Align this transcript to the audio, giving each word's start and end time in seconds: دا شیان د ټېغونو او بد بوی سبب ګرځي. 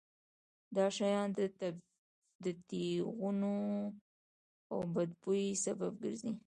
دا 0.75 0.85
شیان 0.97 1.27
د 2.43 2.45
ټېغونو 2.67 3.55
او 4.71 4.79
بد 4.93 5.11
بوی 5.21 5.45
سبب 5.65 5.93
ګرځي. 6.03 6.31